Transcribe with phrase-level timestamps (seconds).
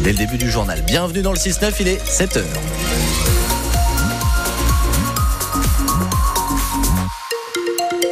[0.00, 0.82] Dès le début du journal.
[0.82, 2.42] Bienvenue dans le 6-9, il est 7h.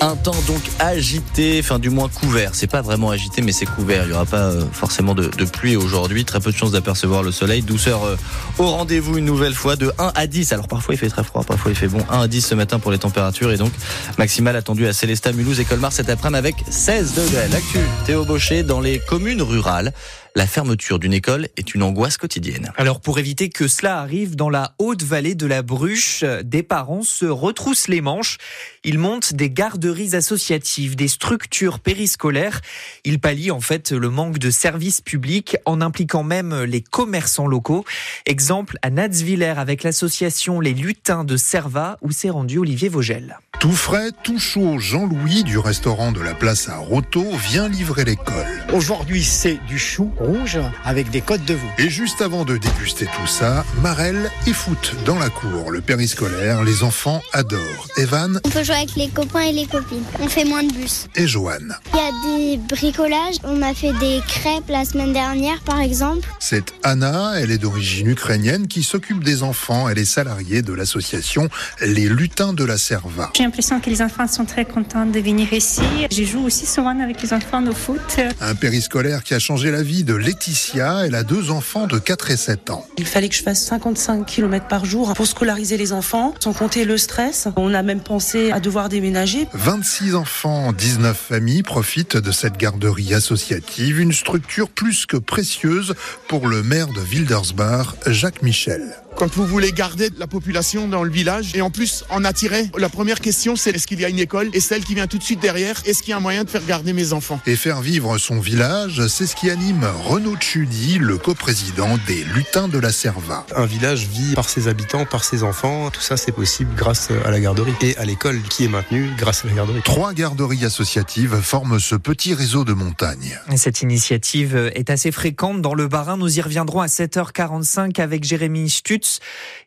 [0.00, 2.50] Un temps donc agité, enfin du moins couvert.
[2.52, 4.04] C'est pas vraiment agité, mais c'est couvert.
[4.04, 6.24] Il y aura pas euh, forcément de, pluie aujourd'hui.
[6.24, 7.62] Très peu de chances d'apercevoir le soleil.
[7.62, 8.16] Douceur euh,
[8.58, 10.52] au rendez-vous une nouvelle fois de 1 à 10.
[10.52, 11.98] Alors parfois il fait très froid, parfois il fait bon.
[12.10, 13.72] 1 à 10 ce matin pour les températures et donc
[14.18, 17.48] maximal attendu à Célestat, Mulhouse et Colmar cet après-midi avec 16 degrés.
[17.50, 19.92] L'actu, Théo Baucher dans les communes rurales
[20.36, 22.70] la fermeture d'une école est une angoisse quotidienne.
[22.76, 27.02] Alors pour éviter que cela arrive dans la haute vallée de la Bruche, des parents
[27.02, 28.36] se retroussent les manches.
[28.84, 32.60] Ils montent des garderies associatives, des structures périscolaires.
[33.04, 37.86] Ils pallient en fait le manque de services publics en impliquant même les commerçants locaux.
[38.26, 43.38] Exemple à Natsviller avec l'association Les Lutins de Serva où s'est rendu Olivier Vogel.
[43.58, 48.44] Tout frais, tout chaud, Jean-Louis du restaurant de la place à Roto vient livrer l'école.
[48.74, 51.68] Aujourd'hui, c'est du chou rouge avec des côtes de veau.
[51.78, 55.70] Et juste avant de déguster tout ça, Marelle et foot dans la cour.
[55.70, 57.86] Le périscolaire, les enfants adorent.
[57.96, 60.02] Evan On peut jouer avec les copains et les copines.
[60.20, 61.06] On fait moins de bus.
[61.14, 61.76] et Joanne.
[61.92, 63.36] Il y a des bricolages.
[63.44, 66.28] On a fait des crêpes la semaine dernière, par exemple.
[66.40, 69.88] C'est Anna, elle est d'origine ukrainienne qui s'occupe des enfants.
[69.88, 71.48] Elle est salariée de l'association
[71.80, 73.30] Les Lutins de la Serva.
[73.36, 75.82] J'ai l'impression que les enfants sont très contents de venir ici.
[76.10, 78.00] Je joue aussi souvent avec les enfants au foot.
[78.40, 81.06] Un périscolaire qui a changé la vie de Laetitia.
[81.06, 82.86] Elle a deux enfants de 4 et 7 ans.
[82.98, 86.84] Il fallait que je fasse 55 km par jour pour scolariser les enfants, sans compter
[86.84, 87.48] le stress.
[87.56, 89.48] On a même pensé à devoir déménager.
[89.52, 95.94] 26 enfants, 19 familles profitent de cette garderie associative, une structure plus que précieuse
[96.28, 98.94] pour le maire de Wildersbach, Jacques Michel.
[99.16, 102.90] Quand vous voulez garder la population dans le village et en plus en attirer, la
[102.90, 104.50] première question c'est est-ce qu'il y a une école?
[104.52, 106.50] Et celle qui vient tout de suite derrière, est-ce qu'il y a un moyen de
[106.50, 107.40] faire garder mes enfants?
[107.46, 112.68] Et faire vivre son village, c'est ce qui anime Renaud Tchudi, le coprésident des Lutins
[112.68, 113.46] de la Serva.
[113.56, 115.88] Un village vit par ses habitants, par ses enfants.
[115.90, 119.46] Tout ça, c'est possible grâce à la garderie et à l'école qui est maintenue grâce
[119.46, 119.80] à la garderie.
[119.82, 123.40] Trois garderies associatives forment ce petit réseau de montagne.
[123.50, 126.18] Et Cette initiative est assez fréquente dans le Bas-Rhin.
[126.18, 129.05] Nous y reviendrons à 7h45 avec Jérémy Stutz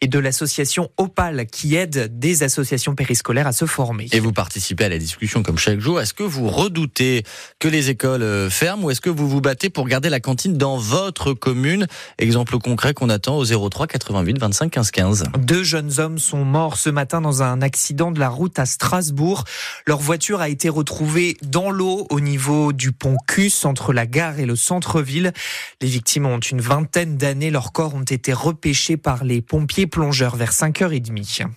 [0.02, 4.08] et de l'association Opal qui aide des associations périscolaires à se former.
[4.12, 6.00] Et vous participez à la discussion comme chaque jour.
[6.00, 7.24] Est-ce que vous redoutez
[7.60, 10.58] que les écoles euh, ferment ou est-ce que vous vous battez pour garder la cantine
[10.58, 11.88] dans votre commune?
[12.18, 15.24] Exemple concret qu'on attend au 03 88 25 15 15.
[15.40, 19.44] Deux jeunes hommes sont morts ce matin dans un accident de la route à Strasbourg.
[19.86, 24.40] Leur voiture a été retrouvée dans l'eau au niveau du pont Cus entre la gare
[24.40, 25.34] et le centre-ville.
[25.82, 27.52] Les victimes ont une vingtaine d'années.
[27.52, 31.48] Leurs corps ont été repêchés par les pompiers plongeurs vers 5h30.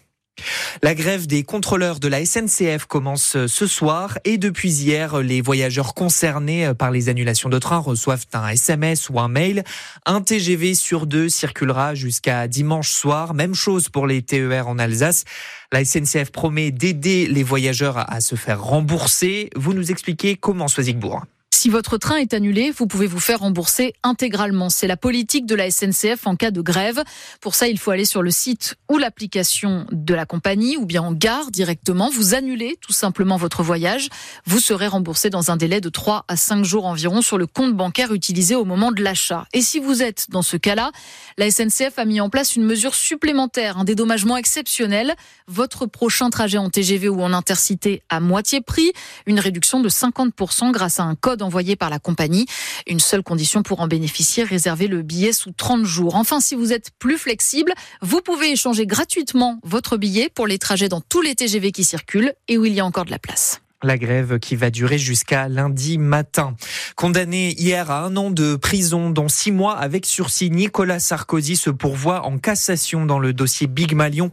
[0.82, 5.94] La grève des contrôleurs de la SNCF commence ce soir et depuis hier, les voyageurs
[5.94, 9.62] concernés par les annulations de train reçoivent un SMS ou un mail.
[10.06, 13.34] Un TGV sur deux circulera jusqu'à dimanche soir.
[13.34, 15.24] Même chose pour les TER en Alsace.
[15.70, 19.50] La SNCF promet d'aider les voyageurs à se faire rembourser.
[19.54, 21.22] Vous nous expliquez comment, Soisigbourg
[21.62, 24.68] Si votre train est annulé, vous pouvez vous faire rembourser intégralement.
[24.68, 27.04] C'est la politique de la SNCF en cas de grève.
[27.40, 31.02] Pour ça, il faut aller sur le site ou l'application de la compagnie ou bien
[31.02, 32.10] en gare directement.
[32.10, 34.08] Vous annulez tout simplement votre voyage.
[34.44, 37.76] Vous serez remboursé dans un délai de 3 à 5 jours environ sur le compte
[37.76, 39.46] bancaire utilisé au moment de l'achat.
[39.52, 40.90] Et si vous êtes dans ce cas-là,
[41.38, 45.14] la SNCF a mis en place une mesure supplémentaire, un dédommagement exceptionnel.
[45.46, 48.90] Votre prochain trajet en TGV ou en intercité à moitié prix,
[49.26, 52.46] une réduction de 50% grâce à un code envoyé par la compagnie.
[52.86, 56.14] Une seule condition pour en bénéficier, réserver le billet sous 30 jours.
[56.14, 60.88] Enfin, si vous êtes plus flexible, vous pouvez échanger gratuitement votre billet pour les trajets
[60.88, 63.61] dans tous les TGV qui circulent et où il y a encore de la place.
[63.82, 66.54] La grève qui va durer jusqu'à lundi matin.
[66.94, 71.70] Condamné hier à un an de prison, dont six mois avec sursis, Nicolas Sarkozy se
[71.70, 74.30] pourvoit en cassation dans le dossier Big Malion.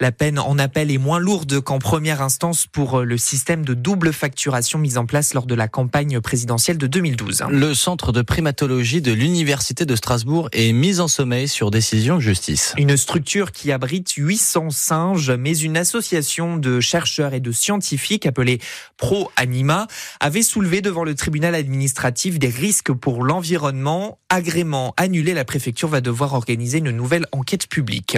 [0.00, 4.12] La peine en appel est moins lourde qu'en première instance pour le système de double
[4.12, 7.44] facturation mis en place lors de la campagne présidentielle de 2012.
[7.50, 12.20] Le centre de primatologie de l'Université de Strasbourg est mis en sommeil sur décision de
[12.20, 12.74] justice.
[12.78, 18.60] Une structure qui abrite 800 singes, mais une association de chercheurs et de scientifiques appelée
[19.02, 19.88] Pro Anima
[20.20, 24.20] avait soulevé devant le tribunal administratif des risques pour l'environnement.
[24.28, 28.16] Agrément annulé, la préfecture va devoir organiser une nouvelle enquête publique.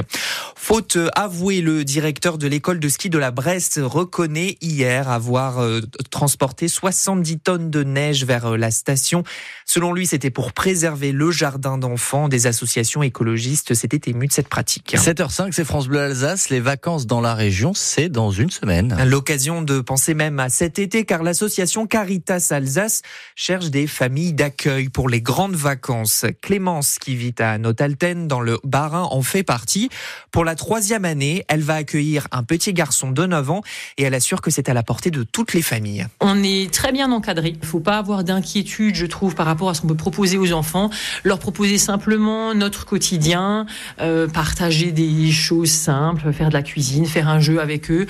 [0.54, 5.80] Faute avouée, le directeur de l'école de ski de la Brest reconnaît hier avoir euh,
[6.10, 9.24] transporté 70 tonnes de neige vers euh, la station.
[9.64, 12.28] Selon lui, c'était pour préserver le jardin d'enfants.
[12.28, 14.94] Des associations écologistes s'étaient émues de cette pratique.
[14.96, 16.50] 7h05, c'est France Bleu Alsace.
[16.50, 18.94] Les vacances dans la région, c'est dans une semaine.
[19.06, 23.02] L'occasion de penser même à cet été car l'association Caritas Alsace
[23.34, 26.24] cherche des familles d'accueil pour les grandes vacances.
[26.42, 29.88] Clémence, qui vit à Notalten dans le Bas-Rhin, en fait partie.
[30.30, 33.62] Pour la troisième année, elle va accueillir un petit garçon de 9 ans
[33.98, 36.06] et elle assure que c'est à la portée de toutes les familles.
[36.20, 37.50] On est très bien encadré.
[37.54, 40.38] Il ne faut pas avoir d'inquiétude, je trouve, par rapport à ce qu'on peut proposer
[40.38, 40.90] aux enfants.
[41.24, 43.66] Leur proposer simplement notre quotidien,
[44.00, 48.06] euh, partager des choses simples, faire de la cuisine, faire un jeu avec eux,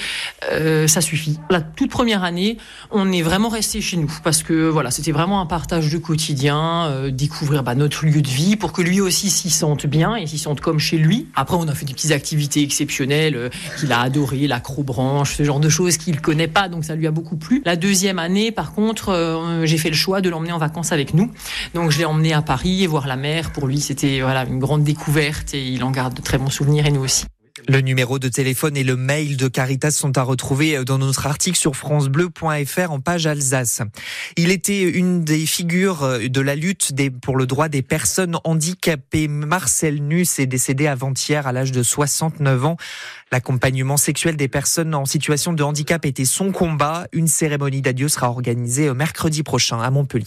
[0.50, 1.38] euh, ça suffit.
[1.50, 2.53] La toute première année,
[2.90, 6.86] on est vraiment resté chez nous parce que voilà, c'était vraiment un partage de quotidien,
[6.86, 10.26] euh, découvrir bah, notre lieu de vie pour que lui aussi s'y sente bien et
[10.26, 11.28] s'y sente comme chez lui.
[11.34, 13.48] Après, on a fait des petites activités exceptionnelles euh,
[13.78, 17.10] qu'il a adoré, l'acrobranche, ce genre de choses qu'il connaît pas, donc ça lui a
[17.10, 17.62] beaucoup plu.
[17.64, 21.14] La deuxième année, par contre, euh, j'ai fait le choix de l'emmener en vacances avec
[21.14, 21.30] nous.
[21.74, 23.52] Donc je l'ai emmené à Paris voir la mer.
[23.52, 26.86] Pour lui, c'était voilà une grande découverte et il en garde de très bons souvenirs
[26.86, 27.24] et nous aussi.
[27.66, 31.56] Le numéro de téléphone et le mail de Caritas sont à retrouver dans notre article
[31.56, 33.80] sur francebleu.fr en page Alsace.
[34.36, 39.28] Il était une des figures de la lutte pour le droit des personnes handicapées.
[39.28, 42.76] Marcel Nuss est décédé avant-hier à l'âge de 69 ans.
[43.32, 47.06] L'accompagnement sexuel des personnes en situation de handicap était son combat.
[47.12, 50.22] Une cérémonie d'adieu sera organisée mercredi prochain à Montpellier.